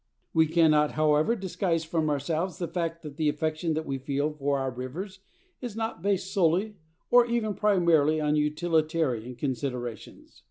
[0.33, 4.57] We cannot, however, disguise from ourselves the fact that the affection that we feel for
[4.57, 5.19] our rivers
[5.61, 6.77] is not based solely,
[7.11, 10.39] or even primarily, on utilitarian considerations.